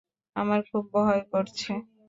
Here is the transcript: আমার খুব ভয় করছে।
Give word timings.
আমার 0.35 0.59
খুব 0.69 0.83
ভয় 0.95 1.21
করছে। 1.31 1.71